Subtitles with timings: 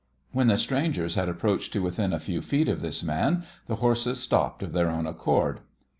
[0.31, 4.19] When the strangers had approached to within a few feet of this man, the horses
[4.19, 5.59] stopped of their own accord.